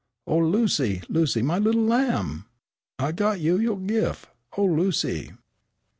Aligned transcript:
Oh, 0.25 0.39
Lucy, 0.39 1.03
Lucy, 1.09 1.43
my 1.43 1.59
little 1.59 1.83
lamb! 1.83 2.45
I 2.97 3.11
got 3.11 3.39
you 3.39 3.59
yo' 3.59 3.75
gif'. 3.75 4.25
Oh, 4.57 4.65
Lucy!" 4.65 5.33